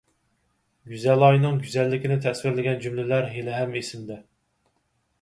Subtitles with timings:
[0.93, 4.23] گۈزەلئاينىڭ گۈزەللىكىنى تەسۋىرلىگەن جۈملىلەر ھېلىھەم ئېسىمدە.